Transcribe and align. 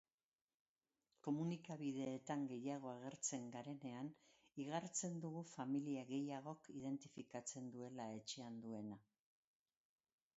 Komunikabideetan 1.25 2.45
gehiago 2.51 2.89
agertzen 2.93 3.43
garenean 3.55 4.09
igartzen 4.63 5.19
dugu 5.25 5.43
familia 5.51 6.05
gehiagok 6.13 6.71
identifikatzen 6.79 7.69
duela 7.77 8.07
etxean 8.15 8.57
duena. 8.65 8.99